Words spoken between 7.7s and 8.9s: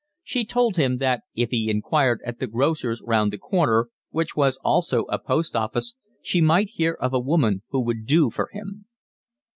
would 'do' for him.